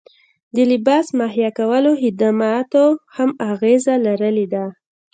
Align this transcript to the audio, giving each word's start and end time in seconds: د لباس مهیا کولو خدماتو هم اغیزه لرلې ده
د 0.55 0.57
لباس 0.71 1.05
مهیا 1.19 1.49
کولو 1.59 1.91
خدماتو 2.01 2.85
هم 3.15 3.29
اغیزه 3.51 3.93
لرلې 4.05 4.45
ده 4.53 4.65